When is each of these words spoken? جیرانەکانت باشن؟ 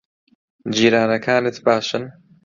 جیرانەکانت 0.75 1.57
باشن؟ 1.65 2.03